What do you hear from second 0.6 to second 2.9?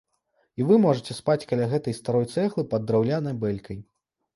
І вы можаце спаць каля гэтай старой цэглы пад